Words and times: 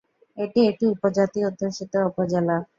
এটি 0.37 0.59
একটি 0.69 0.85
উপজাতি 0.93 1.39
অধ্যুষিত 1.47 1.93
উপজেলা। 2.09 2.57